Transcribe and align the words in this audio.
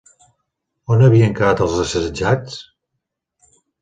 On 0.95 1.03
havien 1.07 1.35
quedat 1.41 1.61
els 1.67 1.75
assetjats? 1.83 2.57